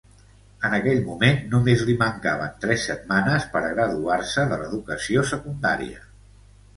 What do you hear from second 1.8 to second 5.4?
li mancaven tres setmanes per a graduar-se de l'educació